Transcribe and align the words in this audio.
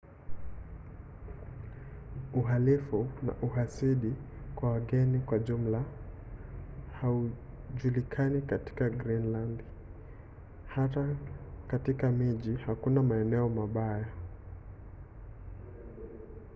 uhalifu 2.33 3.07
na 3.23 3.33
uhasidi 3.41 4.13
kwa 4.55 4.71
wageni 4.71 5.19
kwa 5.19 5.39
jumla 5.39 5.83
haujulikani 7.01 8.41
katika 8.41 8.89
grinlandi. 8.89 9.63
hata 10.67 11.15
katika 11.67 12.11
miji 12.11 12.55
hakuna 12.55 13.03
maeneo 13.03 13.49
mabaya 13.49 14.07